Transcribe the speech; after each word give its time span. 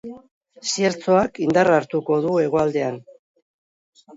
Ziertzoak 0.69 1.37
indarra 1.47 1.77
hartuko 1.81 2.17
du 2.25 2.33
hegoaldean. 2.47 2.99